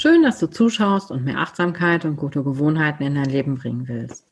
[0.00, 4.28] Schön, dass du zuschaust und mehr Achtsamkeit und gute Gewohnheiten in dein Leben bringen willst.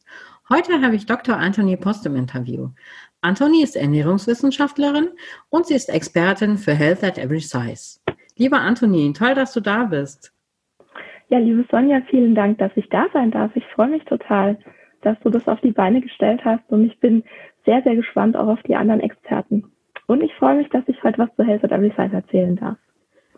[0.49, 1.37] Heute habe ich Dr.
[1.37, 2.69] Anthony Post im Interview.
[3.21, 5.09] Anthony ist Ernährungswissenschaftlerin
[5.51, 7.99] und sie ist Expertin für Health at Every Size.
[8.37, 10.33] Lieber Anthony, toll, dass du da bist.
[11.31, 13.51] Ja, liebe Sonja, vielen Dank, dass ich da sein darf.
[13.57, 14.61] Ich freue mich total,
[15.03, 17.25] dass du das auf die Beine gestellt hast und ich bin
[17.65, 19.65] sehr, sehr gespannt auch auf die anderen Experten.
[20.07, 22.79] Und ich freue mich, dass ich heute was zu Health at Every Size erzählen darf.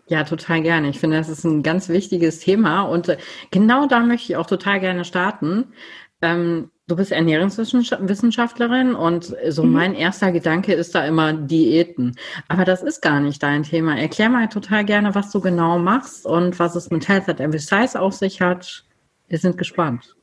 [0.09, 0.89] Ja, total gerne.
[0.89, 3.17] Ich finde, das ist ein ganz wichtiges Thema und äh,
[3.51, 5.67] genau da möchte ich auch total gerne starten.
[6.21, 9.71] Ähm, du bist Ernährungswissenschaftlerin und so mhm.
[9.71, 12.15] mein erster Gedanke ist da immer Diäten.
[12.47, 13.97] Aber das ist gar nicht dein Thema.
[13.97, 17.59] Erklär mal total gerne, was du genau machst und was es mit Health at Every
[17.59, 18.83] Size auf sich hat.
[19.27, 20.15] Wir sind gespannt.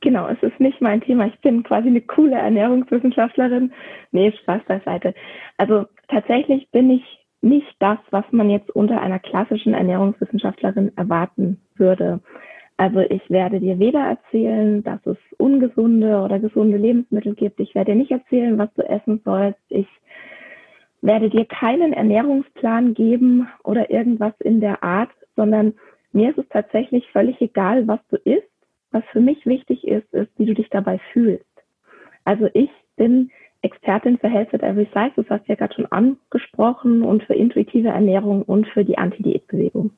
[0.00, 1.26] Genau, es ist nicht mein Thema.
[1.26, 3.72] Ich bin quasi eine coole Ernährungswissenschaftlerin.
[4.12, 5.14] Nee, Spaß beiseite.
[5.56, 12.20] Also tatsächlich bin ich nicht das, was man jetzt unter einer klassischen Ernährungswissenschaftlerin erwarten würde.
[12.76, 17.60] Also ich werde dir weder erzählen, dass es ungesunde oder gesunde Lebensmittel gibt.
[17.60, 19.60] Ich werde dir nicht erzählen, was du essen sollst.
[19.68, 19.86] Ich
[21.00, 25.74] werde dir keinen Ernährungsplan geben oder irgendwas in der Art, sondern
[26.12, 28.48] mir ist es tatsächlich völlig egal, was du isst.
[28.90, 31.44] Was für mich wichtig ist, ist, wie du dich dabei fühlst.
[32.24, 33.30] Also ich bin
[33.64, 37.34] Expertin für Health at Every Size, das hast du ja gerade schon angesprochen, und für
[37.34, 39.90] intuitive Ernährung und für die Anti-Diät-Bewegung.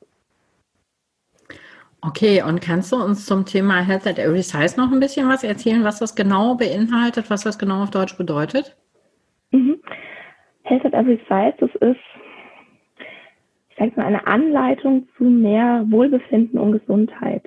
[2.01, 5.43] Okay, und kannst du uns zum Thema Health at Every Size noch ein bisschen was
[5.43, 8.77] erzählen, was das genau beinhaltet, was das genau auf Deutsch bedeutet?
[9.51, 9.79] Mhm.
[10.63, 11.99] Health at Every Size, das ist,
[13.69, 17.43] ich sage mal, eine Anleitung zu mehr Wohlbefinden und Gesundheit.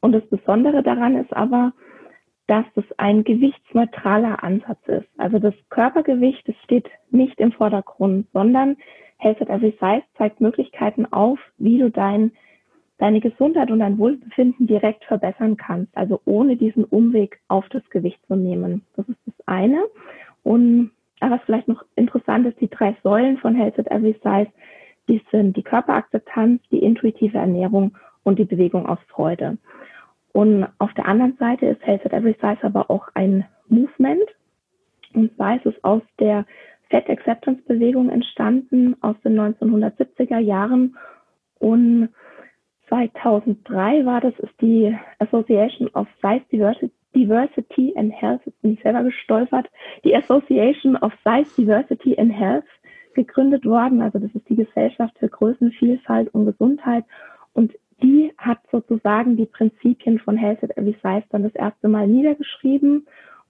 [0.00, 1.72] Und das Besondere daran ist aber,
[2.52, 5.08] dass das ein gewichtsneutraler Ansatz ist.
[5.16, 8.76] Also das Körpergewicht, das steht nicht im Vordergrund, sondern
[9.16, 12.30] Health at Every Size zeigt Möglichkeiten auf, wie du dein,
[12.98, 18.20] deine Gesundheit und dein Wohlbefinden direkt verbessern kannst, also ohne diesen Umweg auf das Gewicht
[18.26, 18.84] zu nehmen.
[18.96, 19.82] Das ist das eine.
[20.42, 24.52] Und was vielleicht noch interessant ist, die drei Säulen von Health at Every Size,
[25.08, 29.56] die sind die Körperakzeptanz, die intuitive Ernährung und die Bewegung aus Freude.
[30.32, 34.24] Und auf der anderen Seite ist Health at Every Size aber auch ein Movement.
[35.14, 36.46] Und zwar ist es aus der
[36.90, 40.96] Fat Acceptance Bewegung entstanden aus den 1970er Jahren.
[41.58, 42.08] Und
[42.88, 48.82] 2003 war das, ist die Association of Size Diversity, Diversity and Health, jetzt bin ich
[48.82, 49.66] selber gestolpert,
[50.04, 52.64] die Association of Size Diversity and Health
[53.14, 54.00] gegründet worden.
[54.00, 57.04] Also das ist die Gesellschaft für Größenvielfalt und Gesundheit.
[57.52, 57.72] Und
[58.02, 63.06] die hat sozusagen die Prinzipien von Health at Every Size dann das erste Mal niedergeschrieben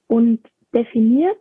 [0.08, 0.40] und
[0.74, 1.38] definiert.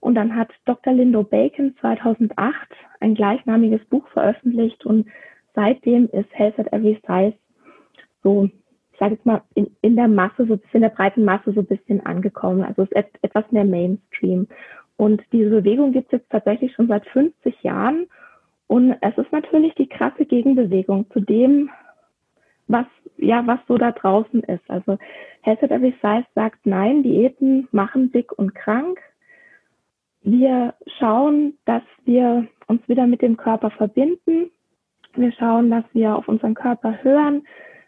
[0.00, 0.92] Und dann hat Dr.
[0.92, 2.54] Lindo Bacon 2008
[3.00, 5.06] ein gleichnamiges Buch veröffentlicht und
[5.54, 7.34] seitdem ist Health at Every Size
[8.22, 8.48] so,
[8.92, 11.66] ich sage jetzt mal, in, in der Masse, so in der breiten Masse so ein
[11.66, 12.62] bisschen angekommen.
[12.62, 14.46] Also ist etwas mehr Mainstream.
[14.96, 18.06] Und diese Bewegung gibt es jetzt tatsächlich schon seit 50 Jahren.
[18.68, 21.70] Und es ist natürlich die krasse Gegenbewegung zu dem,
[22.72, 22.86] was,
[23.18, 24.68] ja, was so da draußen ist.
[24.68, 24.98] Also
[25.42, 28.98] Health at Every Size sagt, nein, Diäten machen dick und krank.
[30.22, 34.50] Wir schauen, dass wir uns wieder mit dem Körper verbinden.
[35.14, 37.46] Wir schauen, dass wir auf unseren Körper hören,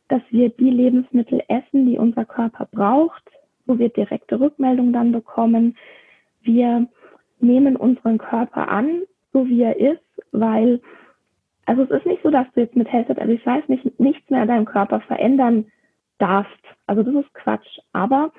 [0.08, 3.22] dass wir die Lebensmittel essen, die unser Körper braucht,
[3.66, 5.76] wo wir direkte Rückmeldung dann bekommen.
[6.42, 6.86] Wir
[7.40, 10.80] nehmen unseren Körper an, so wie er ist, weil
[11.66, 14.28] also es ist nicht so, dass du jetzt mit Health at Every Size nicht, nichts
[14.30, 15.66] mehr an deinem Körper verändern
[16.18, 16.52] darfst.
[16.86, 17.78] Also das ist Quatsch.
[17.92, 18.32] Aber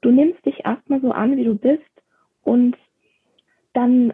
[0.00, 1.82] du nimmst dich erstmal so an, wie du bist
[2.42, 2.76] und
[3.72, 4.12] dann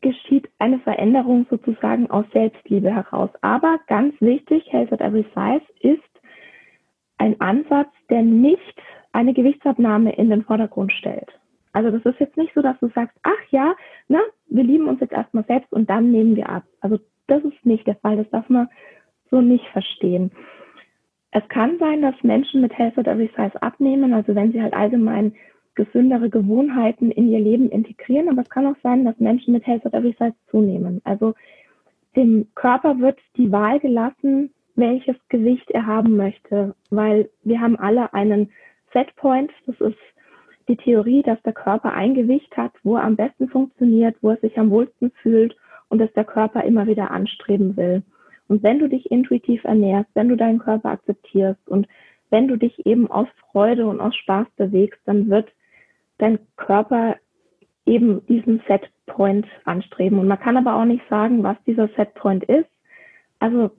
[0.00, 3.30] geschieht eine Veränderung sozusagen aus Selbstliebe heraus.
[3.40, 6.02] Aber ganz wichtig, Health at Every Size ist
[7.18, 8.82] ein Ansatz, der nicht
[9.12, 11.28] eine Gewichtsabnahme in den Vordergrund stellt.
[11.72, 13.74] Also das ist jetzt nicht so, dass du sagst, ach ja,
[14.08, 16.64] na, wir lieben uns jetzt erstmal selbst und dann nehmen wir ab.
[16.80, 16.98] Also
[17.28, 18.16] das ist nicht der Fall.
[18.16, 18.68] Das darf man
[19.30, 20.32] so nicht verstehen.
[21.30, 24.74] Es kann sein, dass Menschen mit Health at Every Size abnehmen, also wenn sie halt
[24.74, 25.34] allgemein
[25.74, 29.86] gesündere Gewohnheiten in ihr Leben integrieren, aber es kann auch sein, dass Menschen mit Health
[29.86, 31.00] at Every Size zunehmen.
[31.04, 31.34] Also
[32.16, 38.12] dem Körper wird die Wahl gelassen, welches Gewicht er haben möchte, weil wir haben alle
[38.14, 38.50] einen
[38.92, 39.98] Setpoint, das ist
[40.66, 44.36] die Theorie, dass der Körper ein Gewicht hat, wo er am besten funktioniert, wo er
[44.38, 45.54] sich am wohlsten fühlt
[45.88, 48.02] und dass der Körper immer wieder anstreben will.
[48.48, 51.86] Und wenn du dich intuitiv ernährst, wenn du deinen Körper akzeptierst und
[52.30, 55.48] wenn du dich eben aus Freude und aus Spaß bewegst, dann wird
[56.18, 57.16] dein Körper
[57.86, 60.18] eben diesen Setpoint anstreben.
[60.18, 62.68] Und man kann aber auch nicht sagen, was dieser Setpoint ist.
[63.38, 63.70] Also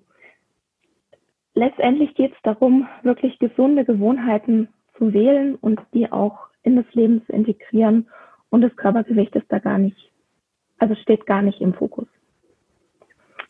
[1.53, 7.23] letztendlich geht es darum, wirklich gesunde Gewohnheiten zu wählen und die auch in das Leben
[7.25, 8.07] zu integrieren.
[8.49, 10.08] Und das Körpergewicht ist da gar nicht,
[10.79, 12.07] also steht gar nicht im Fokus.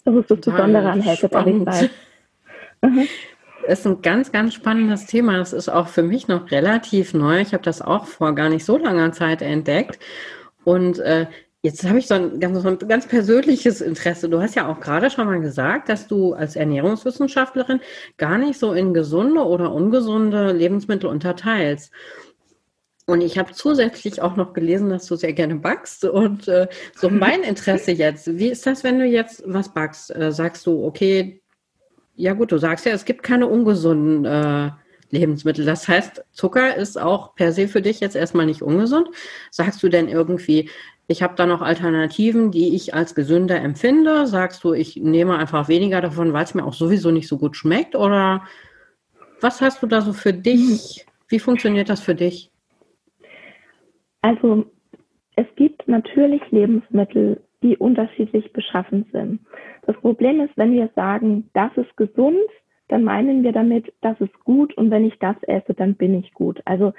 [0.05, 3.07] Das ist das Besondere an Health Body mhm.
[3.67, 5.37] ist ein ganz, ganz spannendes Thema.
[5.37, 7.41] Das ist auch für mich noch relativ neu.
[7.41, 9.99] Ich habe das auch vor gar nicht so langer Zeit entdeckt.
[10.63, 11.27] Und äh,
[11.61, 14.29] jetzt habe ich so ein ganz, so ein ganz persönliches Interesse.
[14.29, 17.81] Du hast ja auch gerade schon mal gesagt, dass du als Ernährungswissenschaftlerin
[18.17, 21.91] gar nicht so in gesunde oder ungesunde Lebensmittel unterteilst.
[23.09, 26.05] Und ich habe zusätzlich auch noch gelesen, dass du sehr gerne backst.
[26.05, 30.15] Und äh, so mein Interesse jetzt, wie ist das, wenn du jetzt was backst?
[30.15, 31.41] Äh, sagst du, okay,
[32.15, 34.69] ja gut, du sagst ja, es gibt keine ungesunden äh,
[35.09, 35.65] Lebensmittel.
[35.65, 39.07] Das heißt, Zucker ist auch per se für dich jetzt erstmal nicht ungesund.
[39.49, 40.69] Sagst du denn irgendwie,
[41.07, 44.27] ich habe da noch Alternativen, die ich als gesünder empfinde?
[44.27, 47.57] Sagst du, ich nehme einfach weniger davon, weil es mir auch sowieso nicht so gut
[47.57, 47.95] schmeckt?
[47.95, 48.43] Oder
[49.41, 51.07] was hast du da so für dich?
[51.27, 52.48] Wie funktioniert das für dich?
[54.21, 54.65] Also
[55.35, 59.39] es gibt natürlich Lebensmittel, die unterschiedlich beschaffen sind.
[59.85, 62.37] Das Problem ist, wenn wir sagen, das ist gesund,
[62.87, 66.33] dann meinen wir damit, das ist gut und wenn ich das esse, dann bin ich
[66.33, 66.61] gut.
[66.65, 66.93] Also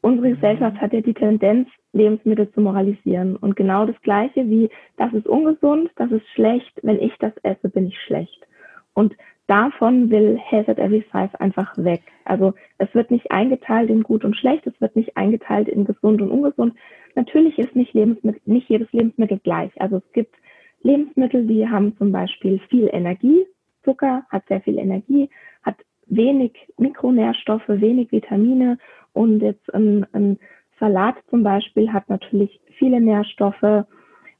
[0.00, 3.36] unsere Gesellschaft hat ja die Tendenz, Lebensmittel zu moralisieren.
[3.36, 7.68] Und genau das Gleiche wie, das ist ungesund, das ist schlecht, wenn ich das esse,
[7.68, 8.46] bin ich schlecht.
[8.94, 9.14] Und
[9.46, 12.02] davon will at Every Size einfach weg.
[12.24, 16.20] Also es wird nicht eingeteilt in gut und schlecht, es wird nicht eingeteilt in gesund
[16.20, 16.74] und ungesund.
[17.14, 19.70] Natürlich ist nicht, Lebensmittel, nicht jedes Lebensmittel gleich.
[19.80, 20.34] Also es gibt
[20.82, 23.46] Lebensmittel, die haben zum Beispiel viel Energie.
[23.84, 25.30] Zucker hat sehr viel Energie,
[25.62, 25.76] hat
[26.06, 28.78] wenig Mikronährstoffe, wenig Vitamine
[29.12, 30.38] und jetzt ein, ein
[30.78, 33.86] Salat zum Beispiel hat natürlich viele Nährstoffe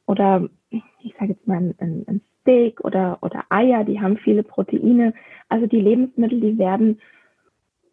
[0.07, 5.13] oder ich sage jetzt mal ein, ein Steak oder, oder Eier, die haben viele Proteine.
[5.49, 7.01] Also die Lebensmittel, die werden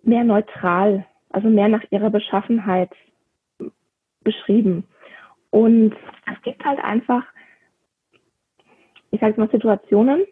[0.04, 2.92] mehr neutral, also mehr nach ihrer Beschaffenheit
[4.24, 4.84] beschrieben.
[5.50, 5.94] Und
[6.32, 7.24] es gibt halt einfach,
[9.12, 10.24] ich sage mal, Situationen,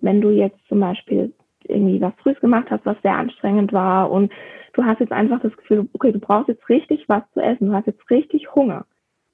[0.00, 1.32] wenn du jetzt zum Beispiel
[1.64, 4.32] irgendwie was früh gemacht hast, was sehr anstrengend war und
[4.74, 7.72] du hast jetzt einfach das Gefühl, okay, du brauchst jetzt richtig was zu essen, du
[7.72, 8.86] hast jetzt richtig Hunger.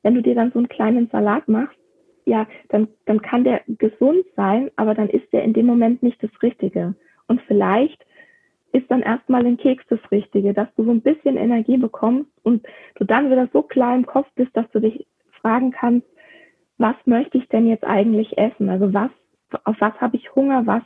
[0.02, 1.78] Wenn du dir dann so einen kleinen Salat machst,
[2.26, 6.22] ja, dann, dann kann der gesund sein, aber dann ist der in dem Moment nicht
[6.22, 6.94] das Richtige.
[7.28, 8.04] Und vielleicht
[8.72, 12.66] ist dann erstmal ein Keks das Richtige, dass du so ein bisschen Energie bekommst und
[12.96, 15.06] du dann wieder so klar im Kopf bist, dass du dich
[15.40, 16.06] fragen kannst,
[16.78, 18.68] was möchte ich denn jetzt eigentlich essen?
[18.68, 19.10] Also was,
[19.64, 20.66] auf was habe ich Hunger?
[20.66, 20.82] Was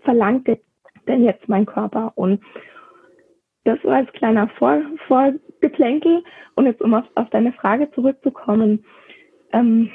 [0.00, 0.48] verlangt
[1.06, 2.12] denn jetzt mein Körper?
[2.16, 2.42] Und
[3.64, 6.24] das war als kleiner Vor Vorgeplänkel.
[6.54, 8.84] Und jetzt, um auf, auf deine Frage zurückzukommen,
[9.52, 9.90] ähm,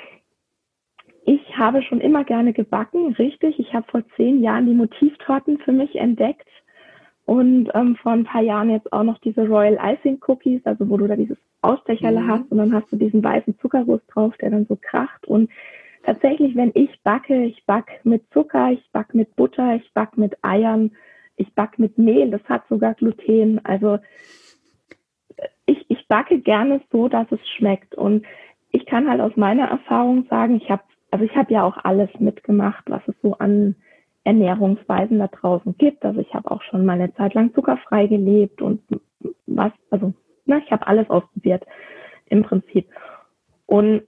[1.25, 3.59] ich habe schon immer gerne gebacken, richtig.
[3.59, 6.47] Ich habe vor zehn Jahren die Motivtorten für mich entdeckt
[7.25, 10.97] und ähm, vor ein paar Jahren jetzt auch noch diese Royal Icing Cookies, also wo
[10.97, 12.27] du da dieses Ausstecherle mhm.
[12.27, 15.25] hast und dann hast du diesen weißen Zuckerguss drauf, der dann so kracht.
[15.25, 15.49] Und
[16.03, 20.37] tatsächlich, wenn ich backe, ich back mit Zucker, ich back mit Butter, ich back mit
[20.43, 20.91] Eiern,
[21.37, 23.61] ich back mit Mehl, das hat sogar Gluten.
[23.63, 23.99] Also
[25.65, 27.95] ich, ich backe gerne so, dass es schmeckt.
[27.95, 28.25] Und
[28.71, 32.09] ich kann halt aus meiner Erfahrung sagen, ich habe also ich habe ja auch alles
[32.17, 33.75] mitgemacht, was es so an
[34.23, 36.03] Ernährungsweisen da draußen gibt.
[36.03, 38.81] Also ich habe auch schon mal eine Zeit lang zuckerfrei gelebt und
[39.45, 40.15] was, also
[40.47, 41.67] na, ich habe alles ausprobiert
[42.29, 42.87] im Prinzip.
[43.67, 44.01] Und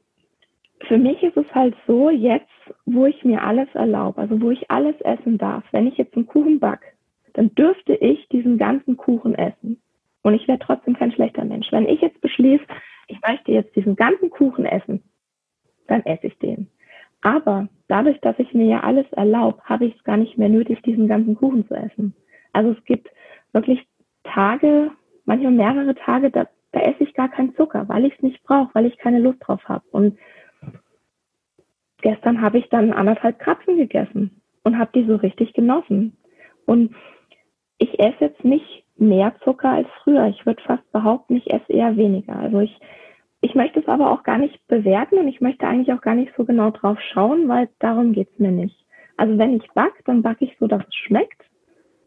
[0.88, 2.50] für mich ist es halt so, jetzt,
[2.88, 6.26] wo ich mir alles erlaube, also wo ich alles essen darf, wenn ich jetzt einen
[6.26, 6.96] Kuchen back,
[7.34, 9.80] dann dürfte ich diesen ganzen Kuchen essen.
[10.24, 11.72] Und ich wäre trotzdem kein schlechter Mensch.
[11.72, 12.66] Wenn ich jetzt beschließe,
[13.10, 15.04] ich möchte jetzt diesen ganzen Kuchen essen,
[15.88, 16.68] dann esse ich den.
[17.26, 20.82] Aber dadurch, dass ich mir ja alles erlaube, habe ich es gar nicht mehr nötig,
[20.82, 22.16] diesen ganzen Kuchen zu essen.
[22.54, 23.10] Also es gibt
[23.54, 23.86] wirklich
[24.24, 24.92] Tage,
[25.26, 28.74] manchmal mehrere Tage, da, da esse ich gar keinen Zucker, weil ich es nicht brauche,
[28.74, 29.84] weil ich keine Lust drauf habe.
[29.92, 30.18] Und
[32.02, 36.18] gestern habe ich dann anderthalb Krapfen gegessen und habe die so richtig genossen.
[36.66, 36.96] Und
[37.78, 40.28] ich esse jetzt nicht mehr Zucker als früher.
[40.28, 42.36] Ich würde fast behaupten, ich esse eher weniger.
[42.36, 42.78] Also ich,
[43.46, 46.34] ich möchte es aber auch gar nicht bewerten und ich möchte eigentlich auch gar nicht
[46.36, 48.76] so genau drauf schauen, weil darum geht's mir nicht.
[49.18, 51.44] Also wenn ich backe, dann backe ich so, dass es schmeckt.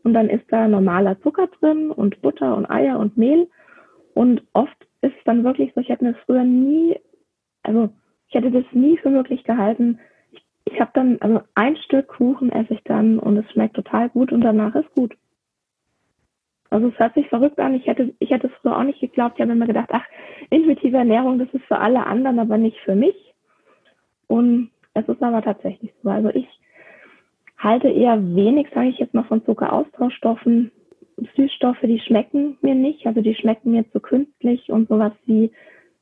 [0.03, 3.49] Und dann ist da normaler Zucker drin und Butter und Eier und Mehl.
[4.15, 6.97] Und oft ist es dann wirklich so, ich hätte mir das früher nie,
[7.63, 7.91] also
[8.27, 10.01] ich hätte das nie für möglich gehalten.
[10.33, 14.09] Ich, ich habe dann, also ein Stück Kuchen esse ich dann und es schmeckt total
[14.09, 15.15] gut und danach ist gut.
[16.71, 17.75] Also es hört sich verrückt an.
[17.75, 19.37] Ich hätte, ich hätte es früher auch nicht geglaubt.
[19.37, 20.05] Ich habe immer gedacht, ach,
[20.51, 23.17] intuitive Ernährung, das ist für alle anderen, aber nicht für mich.
[24.27, 26.11] Und es ist aber tatsächlich so.
[26.11, 26.47] Also ich
[27.57, 30.71] halte eher wenig, sage ich jetzt mal, von Zuckeraustauschstoffen.
[31.37, 33.07] Süßstoffe, die schmecken mir nicht.
[33.07, 35.51] Also die schmecken mir zu künstlich und sowas wie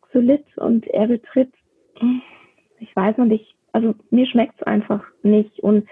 [0.03, 1.53] Xylit und Erythrit.
[2.81, 3.55] Ich weiß noch nicht.
[3.73, 5.61] Also mir schmeckt es einfach nicht.
[5.61, 5.87] Und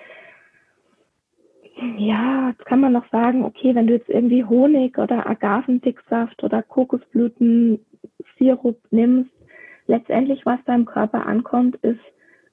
[1.76, 6.62] ja, jetzt kann man noch sagen, okay, wenn du jetzt irgendwie Honig oder Agavendicksaft oder
[6.62, 9.30] Kokosblüten-Sirup nimmst,
[9.86, 12.00] letztendlich, was da im Körper ankommt, ist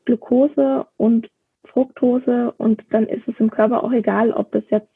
[0.05, 1.29] Glucose und
[1.65, 4.89] Fructose und dann ist es im Körper auch egal, ob das jetzt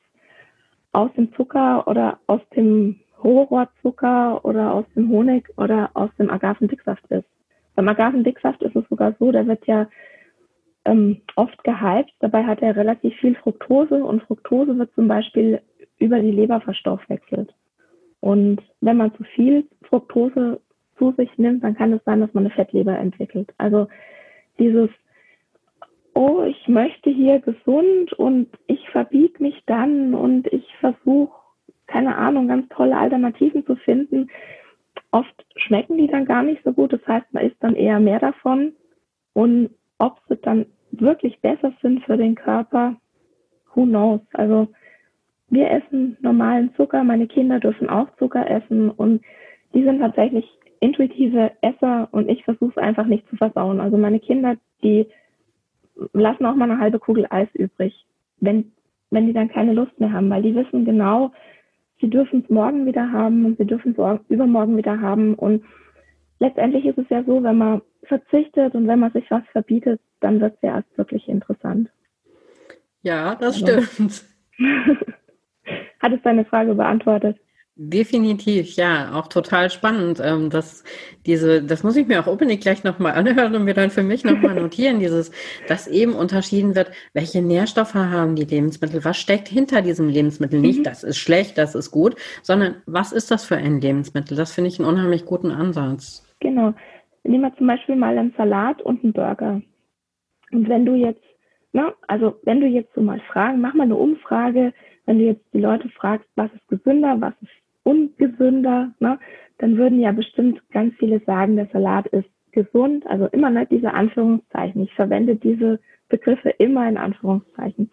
[0.91, 7.05] aus dem Zucker oder aus dem Rohrzucker oder aus dem Honig oder aus dem Agavendicksaft
[7.09, 7.25] ist.
[7.75, 9.87] Beim Agavendicksaft ist es sogar so, der wird ja
[10.85, 12.13] ähm, oft gehypt.
[12.19, 15.61] Dabei hat er relativ viel Fructose und Fructose wird zum Beispiel
[15.97, 17.53] über die Leber verstoffwechselt.
[18.21, 20.59] Und wenn man zu viel Fructose
[20.97, 23.53] zu sich nimmt, dann kann es sein, dass man eine Fettleber entwickelt.
[23.57, 23.87] Also
[24.57, 24.89] dieses,
[26.13, 31.33] oh, ich möchte hier gesund und ich verbiege mich dann und ich versuche,
[31.87, 34.29] keine Ahnung, ganz tolle Alternativen zu finden.
[35.11, 36.93] Oft schmecken die dann gar nicht so gut.
[36.93, 38.73] Das heißt, man isst dann eher mehr davon.
[39.33, 40.65] Und ob sie dann
[41.01, 42.95] wirklich besser sind für den Körper,
[43.73, 44.21] who knows?
[44.33, 44.67] Also
[45.49, 49.21] wir essen normalen Zucker, meine Kinder dürfen auch Zucker essen und
[49.73, 50.45] die sind tatsächlich
[50.79, 53.79] intuitive Esser und ich versuche es einfach nicht zu versauen.
[53.79, 55.07] Also meine Kinder, die
[56.13, 58.05] lassen auch mal eine halbe Kugel Eis übrig,
[58.39, 58.71] wenn,
[59.11, 61.31] wenn die dann keine Lust mehr haben, weil die wissen genau,
[62.01, 65.63] sie dürfen es morgen wieder haben und sie dürfen es übermorgen wieder haben und
[66.39, 70.39] letztendlich ist es ja so, wenn man verzichtet und wenn man sich was verbietet, dann
[70.39, 71.89] wird es ja erst wirklich interessant.
[73.01, 73.81] Ja, das also.
[73.81, 74.23] stimmt.
[75.99, 77.37] Hat es deine Frage beantwortet?
[77.77, 80.21] Definitiv, ja, auch total spannend.
[80.23, 80.85] Ähm, das,
[81.25, 84.23] diese, das muss ich mir auch unbedingt gleich nochmal anhören und mir dann für mich
[84.23, 85.31] nochmal notieren, dieses,
[85.67, 90.61] dass eben unterschieden wird, welche Nährstoffe haben die Lebensmittel, was steckt hinter diesem Lebensmittel.
[90.61, 90.83] Nicht, mhm.
[90.83, 94.37] das ist schlecht, das ist gut, sondern was ist das für ein Lebensmittel?
[94.37, 96.25] Das finde ich einen unheimlich guten Ansatz.
[96.39, 96.73] Genau.
[97.25, 99.61] Nehmen wir zum Beispiel mal einen Salat und einen Burger.
[100.51, 101.23] Und wenn du jetzt,
[101.73, 104.73] ne, also wenn du jetzt so mal fragen, mach mal eine Umfrage,
[105.05, 107.51] wenn du jetzt die Leute fragst, was ist gesünder, was ist
[107.83, 109.19] ungesünder, ne,
[109.57, 113.05] dann würden ja bestimmt ganz viele sagen, der Salat ist gesund.
[113.07, 114.83] Also immer nicht diese Anführungszeichen.
[114.83, 115.79] Ich verwende diese
[116.09, 117.91] Begriffe immer in Anführungszeichen.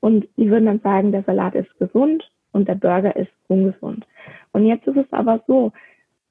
[0.00, 4.06] Und die würden dann sagen, der Salat ist gesund und der Burger ist ungesund.
[4.52, 5.72] Und jetzt ist es aber so,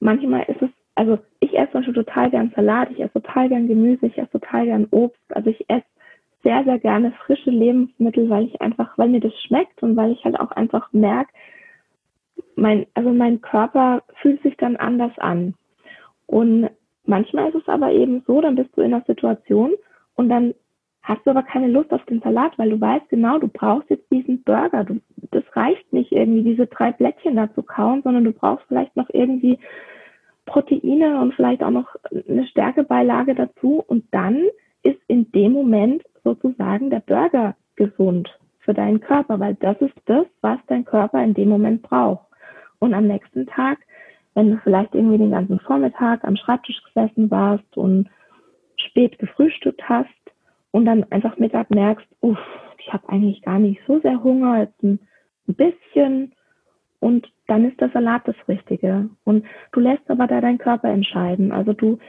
[0.00, 3.68] manchmal ist es, also ich esse zum Beispiel total gern Salat, ich esse total gern
[3.68, 5.20] Gemüse, ich esse total gern Obst.
[5.28, 5.84] Also ich esse
[6.42, 10.24] sehr, sehr gerne frische Lebensmittel, weil ich einfach, weil mir das schmeckt und weil ich
[10.24, 11.30] halt auch einfach merke,
[12.56, 15.54] mein, also mein Körper fühlt sich dann anders an.
[16.26, 16.70] Und
[17.04, 19.72] manchmal ist es aber eben so, dann bist du in einer Situation
[20.14, 20.54] und dann
[21.02, 24.10] hast du aber keine Lust auf den Salat, weil du weißt genau, du brauchst jetzt
[24.10, 24.82] diesen Burger.
[24.84, 25.00] Du,
[25.30, 29.08] das reicht nicht irgendwie, diese drei Blättchen da zu kauen, sondern du brauchst vielleicht noch
[29.12, 29.58] irgendwie
[30.46, 33.84] Proteine und vielleicht auch noch eine Stärkebeilage dazu.
[33.86, 34.44] Und dann
[34.82, 38.28] ist in dem Moment sozusagen der Burger gesund
[38.60, 42.26] für deinen Körper, weil das ist das, was dein Körper in dem Moment braucht.
[42.78, 43.78] Und am nächsten Tag,
[44.34, 48.08] wenn du vielleicht irgendwie den ganzen Vormittag am Schreibtisch gesessen warst und
[48.76, 50.08] spät gefrühstückt hast
[50.72, 52.38] und dann einfach Mittag merkst, uff,
[52.78, 55.00] ich habe eigentlich gar nicht so sehr Hunger, jetzt ein,
[55.46, 56.32] bisschen
[57.06, 59.08] und dann ist der Salat das Richtige.
[59.22, 61.52] Und du lässt aber da deinen Körper entscheiden.
[61.52, 62.00] Also du,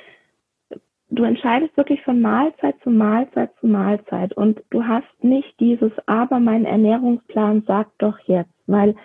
[1.12, 6.40] du entscheidest wirklich von Mahlzeit zu Mahlzeit zu Mahlzeit und du hast nicht dieses, aber
[6.40, 8.96] mein Ernährungsplan sagt doch jetzt, weil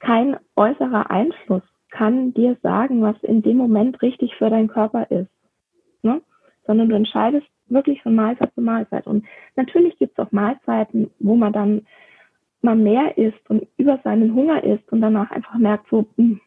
[0.00, 5.30] kein äußerer Einfluss kann dir sagen, was in dem Moment richtig für deinen Körper ist.
[6.02, 6.20] Ne?
[6.66, 9.06] Sondern du entscheidest wirklich von Mahlzeit zu Mahlzeit.
[9.06, 11.86] Und natürlich gibt es auch Mahlzeiten, wo man dann
[12.62, 16.40] mal mehr isst und über seinen Hunger isst und danach einfach merkt, so, mh, hm,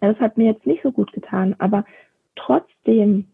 [0.00, 1.84] das hat mir jetzt nicht so gut getan, aber
[2.36, 3.28] trotzdem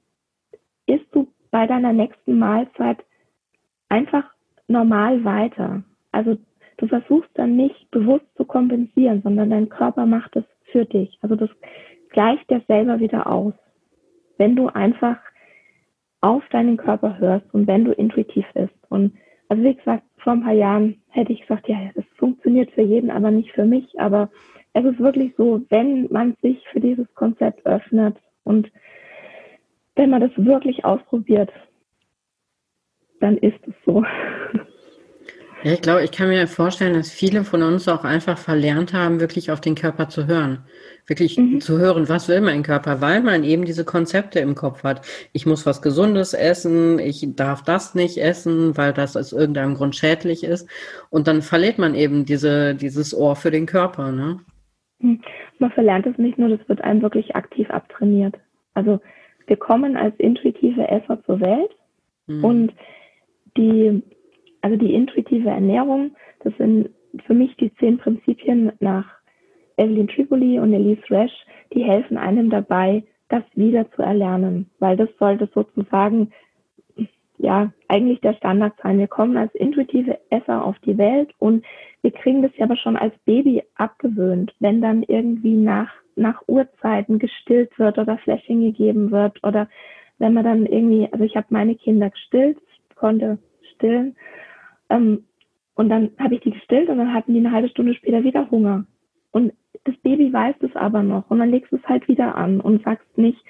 [0.86, 2.98] isst du bei deiner nächsten Mahlzeit
[3.88, 4.24] einfach
[4.68, 5.82] normal weiter.
[6.12, 6.38] Also
[6.76, 11.18] du versuchst dann nicht bewusst zu kompensieren, sondern dein Körper macht es für dich.
[11.22, 11.50] Also das
[12.10, 13.54] gleicht der selber wieder aus.
[14.38, 15.18] Wenn du einfach
[16.20, 18.74] auf deinen Körper hörst und wenn du intuitiv isst.
[18.88, 19.14] Und
[19.50, 23.10] also wie gesagt, vor ein paar Jahren hätte ich gesagt, ja, das funktioniert für jeden,
[23.10, 23.98] aber nicht für mich.
[23.98, 24.30] Aber
[24.74, 28.70] es ist wirklich so, wenn man sich für dieses Konzept öffnet und
[29.96, 31.50] wenn man das wirklich ausprobiert,
[33.18, 34.04] dann ist es so.
[35.62, 39.20] Ja, ich glaube, ich kann mir vorstellen, dass viele von uns auch einfach verlernt haben,
[39.20, 40.64] wirklich auf den Körper zu hören.
[41.06, 41.60] Wirklich mhm.
[41.60, 45.04] zu hören, was will mein Körper, weil man eben diese Konzepte im Kopf hat.
[45.32, 49.96] Ich muss was Gesundes essen, ich darf das nicht essen, weil das aus irgendeinem Grund
[49.96, 50.66] schädlich ist.
[51.10, 54.12] Und dann verliert man eben diese, dieses Ohr für den Körper.
[54.12, 54.40] Ne?
[55.00, 55.20] Mhm.
[55.58, 58.34] Man verlernt es nicht nur, das wird einem wirklich aktiv abtrainiert.
[58.72, 59.00] Also
[59.46, 61.70] wir kommen als intuitive Esser zur Welt
[62.28, 62.44] mhm.
[62.44, 62.72] und
[63.58, 64.02] die
[64.62, 66.12] also die intuitive Ernährung,
[66.44, 66.90] das sind
[67.26, 69.06] für mich die zehn Prinzipien nach
[69.76, 71.32] Evelyn Tripoli und Elise Resch,
[71.72, 76.32] die helfen einem dabei, das wieder zu erlernen, weil das sollte sozusagen
[77.38, 78.98] ja eigentlich der Standard sein.
[78.98, 81.64] Wir kommen als intuitive Esser auf die Welt und
[82.02, 87.18] wir kriegen das ja aber schon als Baby abgewöhnt, wenn dann irgendwie nach nach Uhrzeiten
[87.18, 89.68] gestillt wird oder Fläschchen gegeben wird oder
[90.18, 92.58] wenn man dann irgendwie, also ich habe meine Kinder gestillt,
[92.94, 93.38] konnte
[93.74, 94.16] stillen
[94.90, 95.24] ähm,
[95.74, 98.50] und dann habe ich die gestillt und dann hatten die eine halbe Stunde später wieder
[98.50, 98.84] Hunger.
[99.30, 99.52] Und
[99.84, 101.30] das Baby weiß das aber noch.
[101.30, 103.42] Und dann legst du es halt wieder an und sagst nicht,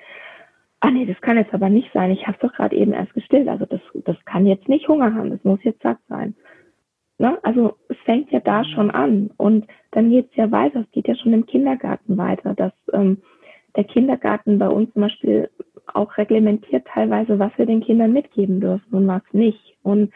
[0.81, 2.11] ah nee, das kann jetzt aber nicht sein.
[2.11, 3.49] Ich habe doch gerade eben erst gestillt.
[3.49, 5.31] Also das, das kann jetzt nicht Hunger haben.
[5.31, 6.35] Das muss jetzt satt sein.
[7.19, 7.39] Ne?
[7.43, 9.31] Also es fängt ja da schon an.
[9.37, 10.81] Und dann geht es ja weiter.
[10.81, 13.19] Es geht ja schon im Kindergarten weiter, dass ähm,
[13.77, 15.51] der Kindergarten bei uns zum Beispiel
[15.93, 19.77] auch reglementiert teilweise, was wir den Kindern mitgeben dürfen und was nicht.
[19.83, 20.13] Und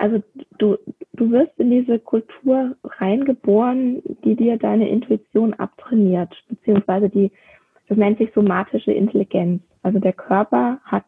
[0.00, 0.22] also
[0.56, 0.78] du,
[1.12, 7.30] du wirst in diese Kultur reingeboren, die dir deine Intuition abtrainiert, beziehungsweise die,
[7.86, 9.62] das nennt sich somatische Intelligenz.
[9.82, 11.04] Also der Körper hat,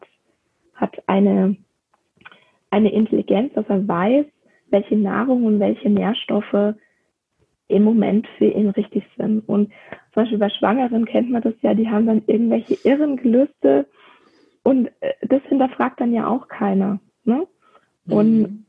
[0.75, 1.55] hat eine,
[2.69, 4.27] eine Intelligenz, dass er weiß,
[4.69, 6.75] welche Nahrung und welche Nährstoffe
[7.67, 9.39] im Moment für ihn richtig sind.
[9.49, 9.69] Und
[10.13, 13.87] zum Beispiel bei Schwangeren kennt man das ja, die haben dann irgendwelche irren Gelüste
[14.63, 16.99] und äh, das hinterfragt dann ja auch keiner.
[17.23, 17.47] Ne?
[18.07, 18.65] Und mhm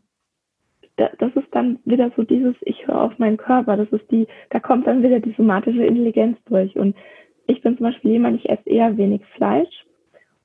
[0.96, 4.60] das ist dann wieder so dieses, ich höre auf meinen Körper, das ist die, da
[4.60, 6.76] kommt dann wieder die somatische Intelligenz durch.
[6.76, 6.94] Und
[7.46, 9.84] ich bin zum Beispiel jemand, ich esse eher wenig Fleisch.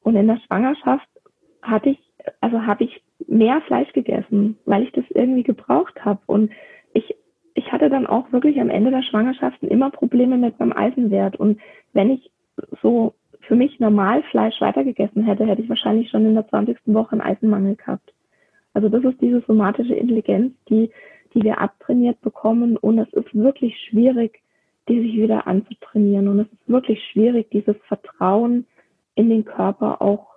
[0.02, 1.08] Und in der Schwangerschaft
[1.62, 2.00] hatte ich,
[2.42, 6.20] also habe ich mehr Fleisch gegessen, weil ich das irgendwie gebraucht habe.
[6.26, 6.52] Und
[6.94, 7.16] ich,
[7.54, 11.36] ich hatte dann auch wirklich am Ende der Schwangerschaften immer Probleme mit meinem Eisenwert.
[11.36, 11.60] Und
[11.94, 12.32] wenn ich
[12.82, 16.78] so für mich normal Fleisch weitergegessen hätte, hätte ich wahrscheinlich schon in der 20.
[16.86, 18.14] Woche einen Eisenmangel gehabt.
[18.80, 20.90] Also das ist diese somatische Intelligenz, die,
[21.34, 24.40] die wir abtrainiert bekommen und es ist wirklich schwierig,
[24.88, 28.66] die sich wieder anzutrainieren und es ist wirklich schwierig, dieses Vertrauen
[29.16, 30.28] in den Körper auch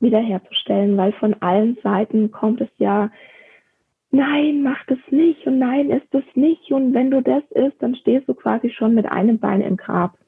[0.00, 3.12] wiederherzustellen, weil von allen Seiten kommt es ja,
[4.10, 7.94] nein, mach das nicht und nein, ist das nicht und wenn du das isst, dann
[7.94, 10.18] stehst du quasi schon mit einem Bein im Grab.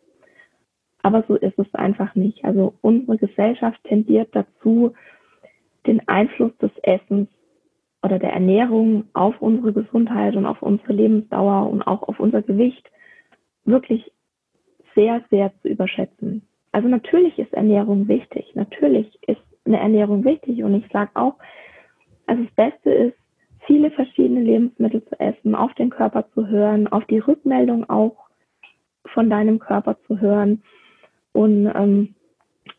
[1.03, 2.44] Aber so ist es einfach nicht.
[2.44, 4.94] Also unsere Gesellschaft tendiert dazu,
[5.86, 7.28] den Einfluss des Essens
[8.02, 12.90] oder der Ernährung auf unsere Gesundheit und auf unsere Lebensdauer und auch auf unser Gewicht
[13.64, 14.10] wirklich
[14.94, 16.42] sehr, sehr zu überschätzen.
[16.72, 18.54] Also natürlich ist Ernährung wichtig.
[18.54, 21.34] Natürlich ist eine Ernährung wichtig und ich sage auch,
[22.26, 23.16] also das Beste ist,
[23.66, 28.16] viele verschiedene Lebensmittel zu essen, auf den Körper zu hören, auf die Rückmeldung auch
[29.06, 30.62] von deinem Körper zu hören
[31.32, 32.14] und ähm,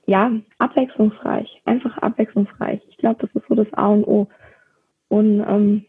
[0.06, 2.82] ja, abwechslungsreich, einfach abwechslungsreich.
[2.90, 4.28] Ich glaube, das ist so das A und O.
[5.10, 5.86] Und ähm,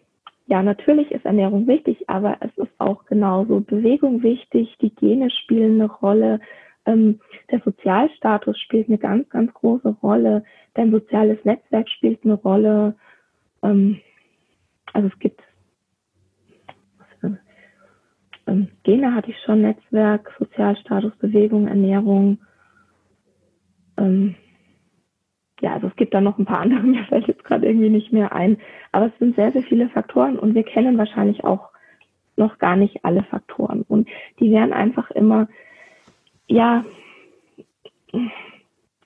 [0.46, 5.80] ja, natürlich ist Ernährung wichtig, aber es ist auch genauso Bewegung wichtig, die Gene spielen
[5.80, 6.40] eine Rolle,
[6.84, 12.96] ähm, der Sozialstatus spielt eine ganz, ganz große Rolle, dein soziales Netzwerk spielt eine Rolle.
[13.62, 14.00] Ähm,
[14.92, 15.40] also es gibt
[18.46, 22.38] ähm, Gene hatte ich schon, Netzwerk, Sozialstatus, Bewegung, Ernährung,
[24.02, 24.34] ähm,
[25.60, 28.12] ja, also es gibt da noch ein paar andere, mir fällt jetzt gerade irgendwie nicht
[28.12, 28.58] mehr ein.
[28.90, 31.70] Aber es sind sehr, sehr viele Faktoren und wir kennen wahrscheinlich auch
[32.36, 33.84] noch gar nicht alle Faktoren.
[33.88, 34.08] Und
[34.40, 35.48] die werden einfach immer,
[36.48, 36.84] ja,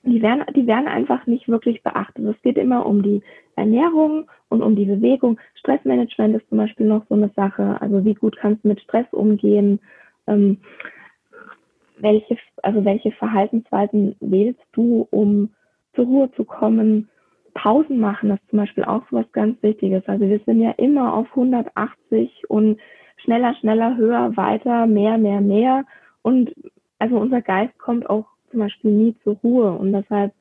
[0.02, 2.24] die werden, die werden einfach nicht wirklich beachtet.
[2.24, 3.22] Es geht immer um die
[3.56, 5.38] Ernährung und um die Bewegung.
[5.56, 7.80] Stressmanagement ist zum Beispiel noch so eine Sache.
[7.80, 9.80] Also wie gut kannst du mit Stress umgehen?
[10.26, 10.58] Ähm,
[11.98, 15.50] welche, also welche Verhaltensweisen wählst du, um
[15.94, 17.08] zur Ruhe zu kommen?
[17.54, 20.02] Pausen machen, das ist zum Beispiel auch so was ganz Wichtiges.
[20.06, 22.78] Also wir sind ja immer auf 180 und
[23.16, 25.84] schneller, schneller, höher, weiter, mehr, mehr, mehr.
[26.22, 26.54] Und
[26.98, 29.72] also unser Geist kommt auch zum Beispiel nie zur Ruhe.
[29.72, 30.32] Und deshalb,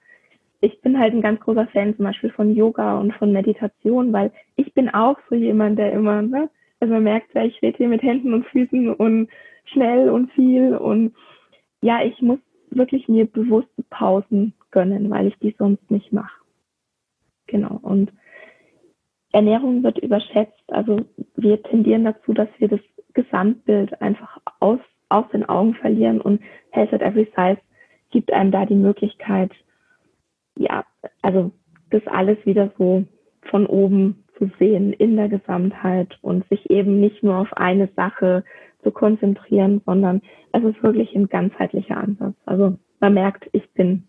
[0.59, 4.31] ich bin halt ein ganz großer Fan zum Beispiel von Yoga und von Meditation, weil
[4.57, 8.03] ich bin auch so jemand, der immer, ne, also man merkt ich rede hier mit
[8.03, 9.29] Händen und Füßen und
[9.65, 11.13] schnell und viel und
[11.85, 12.39] ja, ich muss
[12.71, 16.41] wirklich mir bewusste Pausen gönnen, weil ich die sonst nicht mache.
[17.45, 17.79] Genau.
[17.83, 18.11] Und
[19.31, 20.63] Ernährung wird überschätzt.
[20.67, 22.79] Also wir tendieren dazu, dass wir das
[23.13, 27.61] Gesamtbild einfach aus, aus den Augen verlieren und Health at Every Size
[28.09, 29.51] gibt einem da die Möglichkeit,
[30.57, 30.85] ja,
[31.21, 31.51] also
[31.91, 33.05] das alles wieder so
[33.51, 38.43] von oben zu sehen in der Gesamtheit und sich eben nicht nur auf eine Sache
[38.85, 40.21] zu konzentrieren, sondern
[40.53, 42.35] es ist wirklich ein ganzheitlicher Ansatz.
[42.45, 44.03] Also man merkt, ich bin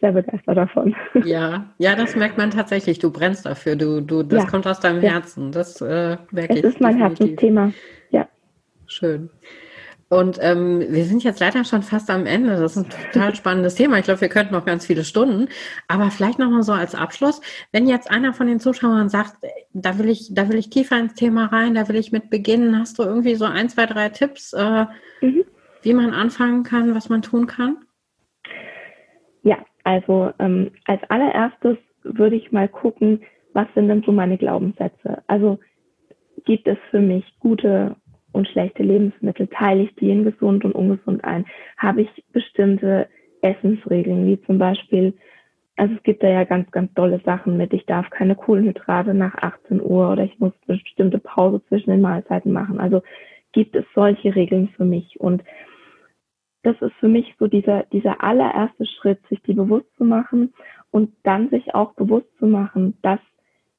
[0.00, 0.94] sehr begeistert davon.
[1.24, 2.98] Ja, ja, das merkt man tatsächlich.
[2.98, 3.74] Du brennst dafür.
[3.74, 4.50] Du, du, das ja.
[4.50, 5.12] kommt aus deinem ja.
[5.12, 5.50] Herzen.
[5.50, 6.64] Das äh, merke es ich.
[6.64, 7.20] Es ist mein definitiv.
[7.20, 7.72] Herzensthema.
[8.10, 8.28] Ja.
[8.86, 9.30] Schön.
[10.08, 12.50] Und ähm, wir sind jetzt leider schon fast am Ende.
[12.56, 13.98] Das ist ein total spannendes Thema.
[13.98, 15.48] Ich glaube, wir könnten noch ganz viele Stunden.
[15.88, 17.40] Aber vielleicht noch mal so als Abschluss,
[17.72, 19.36] wenn jetzt einer von den Zuschauern sagt,
[19.72, 22.78] da will ich, da will ich tiefer ins Thema rein, da will ich mit beginnen,
[22.78, 24.86] hast du irgendwie so ein, zwei, drei Tipps, äh,
[25.20, 25.44] mhm.
[25.82, 27.78] wie man anfangen kann, was man tun kann?
[29.42, 35.22] Ja, also ähm, als allererstes würde ich mal gucken, was sind denn so meine Glaubenssätze?
[35.26, 35.58] Also
[36.44, 37.96] gibt es für mich gute
[38.34, 39.48] und schlechte Lebensmittel?
[39.48, 41.46] Teile ich die in gesund und ungesund ein?
[41.76, 43.08] Habe ich bestimmte
[43.42, 45.14] Essensregeln, wie zum Beispiel,
[45.76, 49.34] also es gibt da ja ganz, ganz tolle Sachen mit, ich darf keine Kohlenhydrate nach
[49.36, 52.80] 18 Uhr oder ich muss eine bestimmte Pause zwischen den Mahlzeiten machen.
[52.80, 53.02] Also
[53.52, 55.42] gibt es solche Regeln für mich und
[56.62, 60.54] das ist für mich so dieser, dieser allererste Schritt, sich die bewusst zu machen
[60.90, 63.20] und dann sich auch bewusst zu machen, dass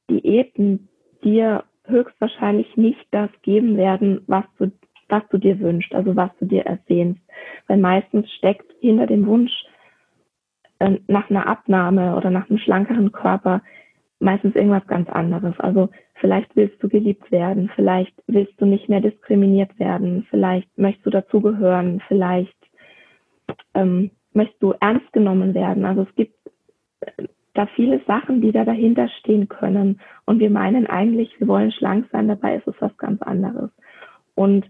[0.08, 0.88] Diäten
[1.24, 4.72] dir höchstwahrscheinlich nicht das geben werden, was du,
[5.08, 7.20] was du dir wünschst, also was du dir ersehnst.
[7.66, 9.52] Weil meistens steckt hinter dem Wunsch
[10.78, 13.62] äh, nach einer Abnahme oder nach einem schlankeren Körper
[14.18, 15.54] meistens irgendwas ganz anderes.
[15.58, 21.06] Also vielleicht willst du geliebt werden, vielleicht willst du nicht mehr diskriminiert werden, vielleicht möchtest
[21.06, 22.56] du dazugehören, vielleicht
[23.74, 25.84] ähm, möchtest du ernst genommen werden.
[25.84, 26.34] Also es gibt
[27.56, 30.00] da viele Sachen, die da dahinter stehen können.
[30.24, 33.70] Und wir meinen eigentlich, wir wollen schlank sein, dabei ist es was ganz anderes.
[34.34, 34.66] Und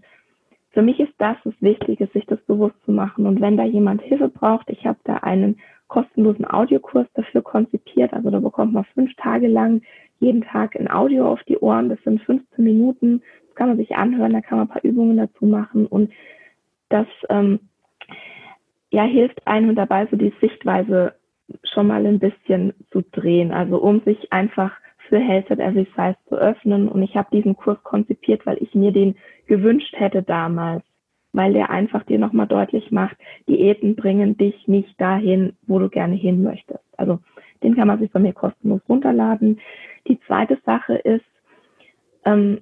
[0.71, 3.25] für mich ist das das Wichtige, sich das bewusst zu machen.
[3.25, 8.13] Und wenn da jemand Hilfe braucht, ich habe da einen kostenlosen Audiokurs dafür konzipiert.
[8.13, 9.81] Also da bekommt man fünf Tage lang
[10.19, 11.89] jeden Tag ein Audio auf die Ohren.
[11.89, 13.21] Das sind 15 Minuten.
[13.47, 15.87] Das kann man sich anhören, da kann man ein paar Übungen dazu machen.
[15.87, 16.11] Und
[16.89, 17.59] das ähm,
[18.91, 21.13] ja, hilft einem dabei, so die Sichtweise
[21.63, 23.51] schon mal ein bisschen zu drehen.
[23.51, 24.71] Also um sich einfach
[25.07, 26.87] für Health at Every Size zu öffnen.
[26.87, 29.15] Und ich habe diesen Kurs konzipiert, weil ich mir den
[29.47, 30.83] gewünscht hätte damals,
[31.33, 36.15] weil der einfach dir nochmal deutlich macht, Diäten bringen dich nicht dahin, wo du gerne
[36.15, 36.83] hin möchtest.
[36.97, 37.19] Also
[37.63, 39.59] den kann man sich von mir kostenlos runterladen.
[40.07, 41.25] Die zweite Sache ist,
[42.25, 42.61] ähm,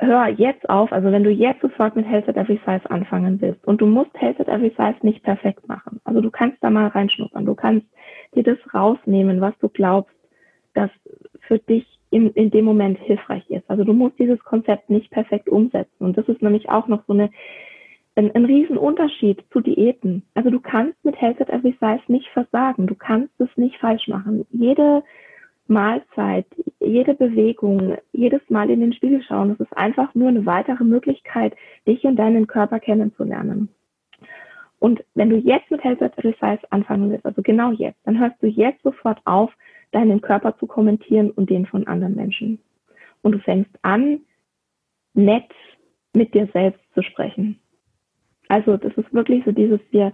[0.00, 3.66] hör jetzt auf, also wenn du jetzt sofort mit Health at Every Size anfangen willst
[3.66, 6.00] und du musst Health at Every Size nicht perfekt machen.
[6.04, 7.86] Also du kannst da mal reinschnuppern, du kannst
[8.34, 10.14] dir das rausnehmen, was du glaubst,
[10.74, 10.90] dass
[11.40, 13.68] für dich in, in dem Moment hilfreich ist.
[13.68, 16.04] Also du musst dieses Konzept nicht perfekt umsetzen.
[16.04, 17.30] Und das ist nämlich auch noch so eine,
[18.14, 20.22] ein, ein Riesenunterschied zu Diäten.
[20.34, 22.86] Also du kannst mit Health at Every Size nicht versagen.
[22.86, 24.46] Du kannst es nicht falsch machen.
[24.50, 25.02] Jede
[25.68, 26.46] Mahlzeit,
[26.80, 31.54] jede Bewegung, jedes Mal in den Spiegel schauen, das ist einfach nur eine weitere Möglichkeit,
[31.86, 33.68] dich und deinen Körper kennenzulernen.
[34.78, 38.40] Und wenn du jetzt mit Health at Size anfangen willst, also genau jetzt, dann hörst
[38.42, 39.52] du jetzt sofort auf,
[39.90, 42.60] deinen Körper zu kommentieren und den von anderen Menschen.
[43.22, 44.20] Und du fängst an,
[45.14, 45.50] nett
[46.14, 47.58] mit dir selbst zu sprechen.
[48.48, 50.12] Also das ist wirklich so dieses, wir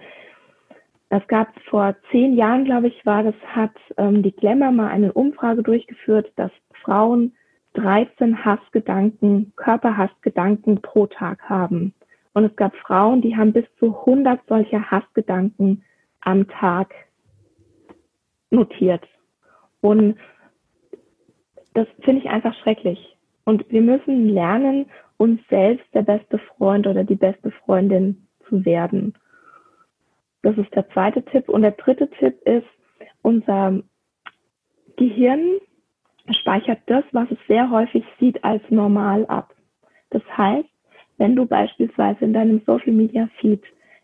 [1.10, 5.12] das gab vor zehn Jahren, glaube ich, war das, hat ähm, die Glamour mal eine
[5.12, 6.50] Umfrage durchgeführt, dass
[6.82, 7.32] Frauen
[7.74, 11.92] 13 Hassgedanken, Körperhassgedanken pro Tag haben.
[12.32, 15.84] Und es gab Frauen, die haben bis zu 100 solcher Hassgedanken
[16.20, 16.92] am Tag
[18.50, 19.06] notiert.
[19.80, 20.16] Und
[21.74, 23.16] das finde ich einfach schrecklich.
[23.44, 24.86] Und wir müssen lernen,
[25.16, 29.14] uns selbst der beste Freund oder die beste Freundin zu werden.
[30.44, 31.48] Das ist der zweite Tipp.
[31.48, 32.66] Und der dritte Tipp ist,
[33.22, 33.82] unser
[34.96, 35.58] Gehirn
[36.30, 39.54] speichert das, was es sehr häufig sieht, als normal ab.
[40.10, 40.68] Das heißt,
[41.16, 43.62] wenn du beispielsweise in deinem Social Media Feed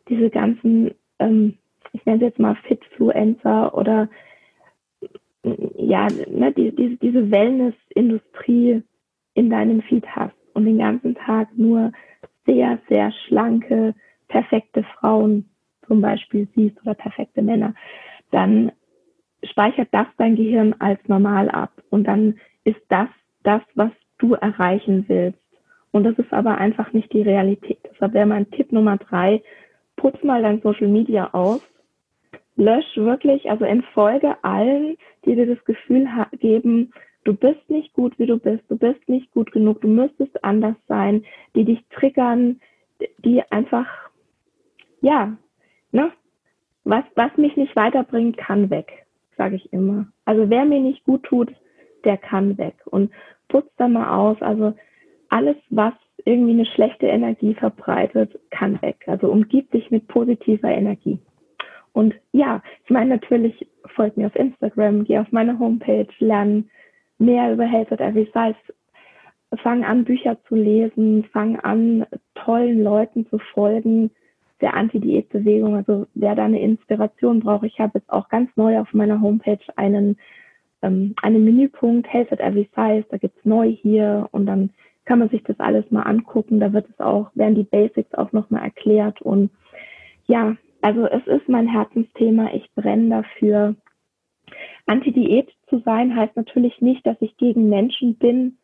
[0.08, 1.58] diese ganzen, ähm,
[1.92, 4.08] ich nenne es jetzt mal Fitfluencer oder
[5.42, 8.82] ja, ne, die, die, diese Wellness-Industrie
[9.34, 11.92] in deinem Feed hast und den ganzen Tag nur
[12.46, 13.94] sehr, sehr schlanke,
[14.28, 15.49] perfekte Frauen
[15.90, 17.74] zum Beispiel siehst oder perfekte Männer,
[18.30, 18.70] dann
[19.42, 23.08] speichert das dein Gehirn als normal ab und dann ist das
[23.42, 25.38] das, was du erreichen willst.
[25.90, 27.80] Und das ist aber einfach nicht die Realität.
[27.90, 29.42] Deshalb wäre mein Tipp Nummer drei,
[29.96, 31.60] putz mal dein Social Media aus,
[32.54, 36.06] lösch wirklich, also entfolge allen, die dir das Gefühl
[36.38, 36.92] geben,
[37.24, 40.76] du bist nicht gut, wie du bist, du bist nicht gut genug, du müsstest anders
[40.86, 41.24] sein,
[41.56, 42.60] die dich triggern,
[43.24, 43.88] die einfach,
[45.00, 45.36] ja,
[45.92, 46.12] ne,
[46.84, 50.06] was, was mich nicht weiterbringt, kann weg, sage ich immer.
[50.24, 51.52] Also wer mir nicht gut tut,
[52.04, 52.74] der kann weg.
[52.86, 53.10] Und
[53.48, 54.40] putz da mal aus.
[54.40, 54.74] Also
[55.28, 59.04] alles, was irgendwie eine schlechte Energie verbreitet, kann weg.
[59.06, 61.18] Also umgib dich mit positiver Energie.
[61.92, 66.70] Und ja, ich meine natürlich, folgt mir auf Instagram, geh auf meine Homepage, lern
[67.18, 68.56] mehr über Health at Every Size,
[69.62, 74.10] fang an, Bücher zu lesen, fang an, tollen Leuten zu folgen,
[74.60, 75.76] der Anti-Diät-Bewegung.
[75.76, 79.60] Also wer da eine Inspiration braucht, ich habe jetzt auch ganz neu auf meiner Homepage
[79.76, 80.18] einen,
[80.82, 84.70] ähm, einen Menüpunkt, Health at Every Size, da gibt's neu hier und dann
[85.04, 86.60] kann man sich das alles mal angucken.
[86.60, 89.20] Da wird es auch, werden die Basics auch nochmal erklärt.
[89.22, 89.50] Und
[90.26, 92.50] ja, also es ist mein Herzensthema.
[92.54, 93.74] Ich brenne dafür.
[94.86, 98.58] Anti-Diät zu sein heißt natürlich nicht, dass ich gegen Menschen bin,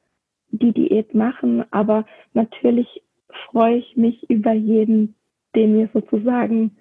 [0.51, 3.03] die Diät machen, aber natürlich
[3.51, 5.15] freue ich mich über jeden,
[5.57, 6.77] den wir sozusagen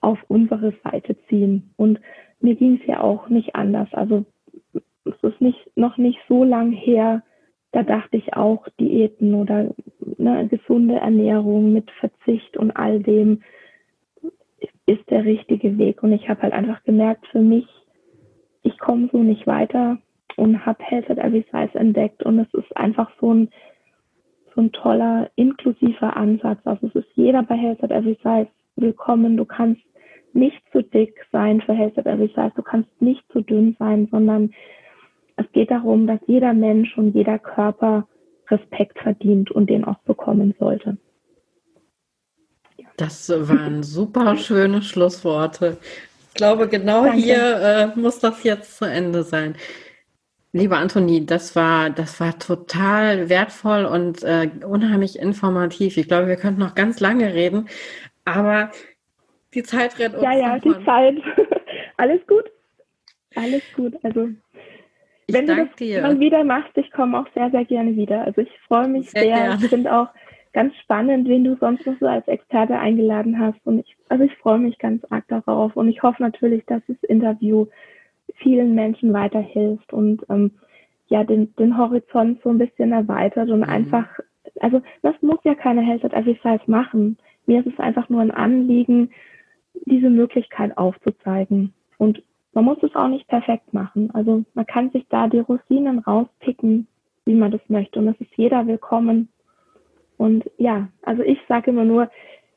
[0.00, 1.70] auf unsere Seite ziehen.
[1.76, 2.00] Und
[2.40, 3.88] mir ging es ja auch nicht anders.
[3.92, 4.24] Also
[5.04, 7.22] es ist nicht, noch nicht so lang her,
[7.72, 9.74] da dachte ich auch, Diäten oder
[10.18, 13.42] ne, gesunde Ernährung mit Verzicht und all dem
[14.86, 16.02] ist der richtige Weg.
[16.02, 17.66] Und ich habe halt einfach gemerkt, für mich,
[18.62, 19.98] ich komme so nicht weiter
[20.36, 22.22] und habe Health at Every Size entdeckt.
[22.22, 23.48] Und es ist einfach so ein,
[24.56, 26.58] so ein toller, inklusiver Ansatz.
[26.64, 29.36] Also es ist jeder bei Health at Every Size willkommen.
[29.36, 29.82] Du kannst
[30.32, 32.52] nicht zu dick sein für Health at Every Size.
[32.56, 34.52] Du kannst nicht zu dünn sein, sondern
[35.36, 38.08] es geht darum, dass jeder Mensch und jeder Körper
[38.48, 40.96] Respekt verdient und den auch bekommen sollte.
[42.96, 45.76] Das waren super schöne Schlussworte.
[46.28, 47.18] Ich glaube, genau Danke.
[47.18, 49.56] hier äh, muss das jetzt zu Ende sein.
[50.56, 55.96] Lieber Anthony, das war, das war total wertvoll und äh, unheimlich informativ.
[55.96, 57.68] Ich glaube, wir könnten noch ganz lange reden,
[58.24, 58.70] aber
[59.54, 60.24] die Zeit rennt uns.
[60.24, 61.16] Ja, ja, die Zeit.
[61.96, 62.44] Alles gut.
[63.34, 63.94] Alles gut.
[64.02, 64.28] Also
[65.26, 66.02] ich wenn du das dir.
[66.02, 68.22] mal wieder machst, ich komme auch sehr, sehr gerne wieder.
[68.22, 69.22] Also ich freue mich sehr.
[69.22, 69.58] sehr.
[69.60, 70.08] Ich finde auch,
[70.56, 73.58] ganz spannend, wen du sonst noch so als Experte eingeladen hast.
[73.66, 75.76] Und ich, also ich freue mich ganz arg darauf.
[75.76, 77.66] Und ich hoffe natürlich, dass das Interview
[78.36, 80.52] vielen Menschen weiterhilft und ähm,
[81.08, 83.68] ja, den, den Horizont so ein bisschen erweitert und mhm.
[83.68, 84.06] einfach,
[84.60, 87.16] also das muss ja keine Health at Every Size machen.
[87.46, 89.10] Mir ist es einfach nur ein Anliegen,
[89.84, 91.72] diese Möglichkeit aufzuzeigen.
[91.98, 92.22] Und
[92.54, 94.10] man muss es auch nicht perfekt machen.
[94.14, 96.88] Also man kann sich da die Rosinen rauspicken,
[97.24, 98.00] wie man das möchte.
[98.00, 99.28] Und es ist jeder willkommen,
[100.16, 102.10] und ja, also ich sage immer nur,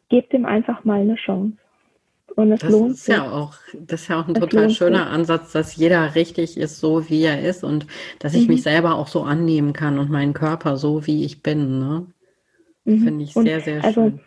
[0.09, 1.57] gebt ihm einfach mal eine Chance.
[2.39, 3.15] Und es das lohnt ist sich.
[3.17, 5.13] Ja auch, das ist ja auch ein es total schöner sich.
[5.13, 7.85] Ansatz, dass jeder richtig ist, so wie er ist und
[8.19, 8.53] dass ich mhm.
[8.53, 11.79] mich selber auch so annehmen kann und meinen Körper so, wie ich bin.
[11.79, 12.05] Ne?
[12.85, 12.99] Mhm.
[12.99, 14.21] Finde ich und sehr, sehr also, schön.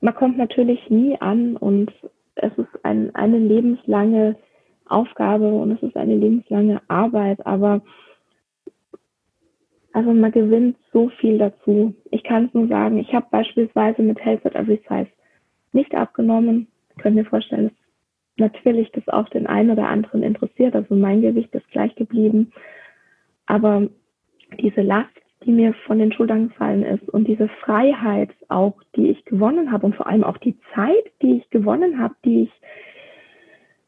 [0.00, 1.90] Man kommt natürlich nie an und
[2.36, 4.36] es ist ein, eine lebenslange
[4.86, 7.82] Aufgabe und es ist eine lebenslange Arbeit, aber
[9.94, 11.92] also man gewinnt so viel dazu.
[12.12, 15.08] Ich kann es nur sagen, ich habe beispielsweise mit Health at Every Size
[15.72, 16.68] nicht abgenommen.
[16.98, 17.68] Könnte mir vorstellen,
[18.36, 20.74] dass natürlich das auch den einen oder anderen interessiert.
[20.74, 22.52] Also mein Gewicht ist gleich geblieben.
[23.46, 23.88] Aber
[24.60, 25.10] diese Last,
[25.44, 29.86] die mir von den Schultern gefallen ist und diese Freiheit auch, die ich gewonnen habe
[29.86, 32.50] und vor allem auch die Zeit, die ich gewonnen habe, die ich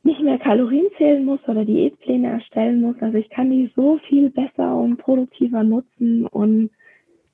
[0.03, 2.97] nicht mehr Kalorien zählen muss oder Diätpläne erstellen muss.
[3.01, 6.27] Also ich kann die so viel besser und produktiver nutzen.
[6.27, 6.71] Und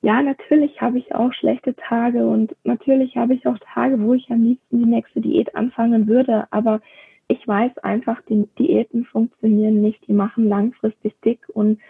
[0.07, 4.31] ja, natürlich habe ich auch schlechte Tage und natürlich habe ich auch Tage, wo ich
[4.31, 6.47] am liebsten die nächste Diät anfangen würde.
[6.49, 6.79] Aber
[7.27, 10.07] ich weiß einfach, die Diäten funktionieren nicht.
[10.07, 11.81] Die machen langfristig dick und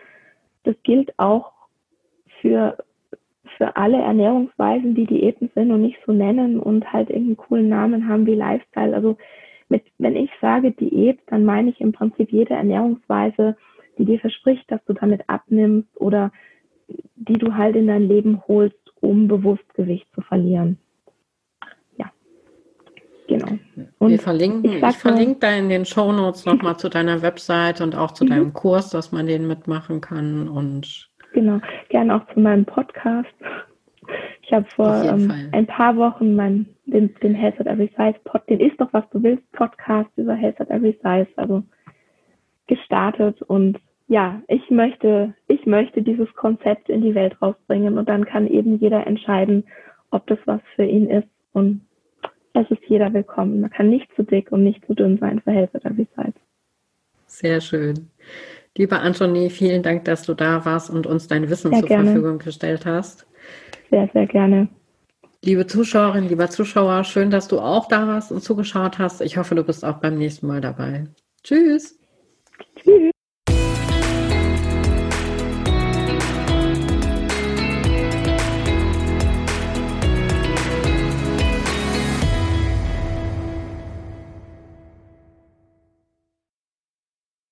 [0.64, 1.52] das gilt auch
[2.42, 2.78] für
[3.56, 8.08] für alle Ernährungsweisen, die Diäten sind und nicht so nennen und halt irgendeinen coolen Namen
[8.08, 8.96] haben wie Lifestyle.
[8.96, 9.16] Also
[9.70, 13.56] mit, wenn ich sage Diät, dann meine ich im Prinzip jede Ernährungsweise,
[14.00, 16.32] die dir verspricht, dass du damit abnimmst oder
[17.16, 20.78] die du halt in dein Leben holst, um bewusst Gewicht zu verlieren.
[21.98, 22.12] Ja.
[23.28, 23.58] Genau.
[24.00, 27.82] Und wir verlinken, ich, ich verlinke da in den Show Notes nochmal zu deiner Website
[27.82, 28.30] und auch zu mhm.
[28.30, 33.30] deinem Kurs, dass man den mitmachen kann und genau, gerne auch zu meinem Podcast.
[34.42, 38.42] Ich habe vor ähm, ein paar Wochen mein, den, den Health at Every Size Pod,
[38.50, 41.64] den ist doch was du willst Podcast über Health at Every Size, also
[42.68, 48.26] gestartet und ja, ich möchte, ich möchte dieses Konzept in die Welt rausbringen und dann
[48.26, 49.66] kann eben jeder entscheiden,
[50.12, 51.82] ob das was für ihn ist und
[52.54, 53.62] es ist jeder willkommen.
[53.62, 56.34] Man kann nicht zu dick und nicht zu dünn sein für at Every Size.
[57.26, 58.10] Sehr schön.
[58.78, 62.06] Lieber Anthony, vielen Dank, dass du da warst und uns dein Wissen sehr zur gerne.
[62.06, 63.28] Verfügung gestellt hast.
[63.90, 64.70] Sehr, sehr gerne.
[65.44, 69.22] Liebe Zuschauerinnen, lieber Zuschauer, schön, dass du auch da warst und zugeschaut hast.
[69.22, 71.06] Ich hoffe, du bist auch beim nächsten Mal dabei.
[71.44, 72.00] Tschüss.
[72.78, 73.12] Tschüss.